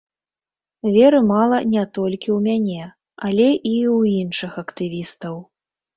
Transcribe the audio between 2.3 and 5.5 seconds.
ў мяне, але і ў іншых актывістаў.